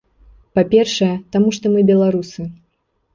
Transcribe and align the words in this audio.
Па 0.53 0.61
першае, 0.71 1.09
таму 1.35 1.51
што 1.57 1.65
мы 1.73 1.83
беларусы. 1.91 2.47